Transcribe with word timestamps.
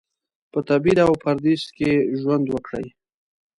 په 0.51 0.59
تبعید 0.67 0.99
او 1.05 1.13
پردیس 1.23 1.63
کې 1.77 1.91
ژوند 2.19 2.45
وکړي. 2.49 2.87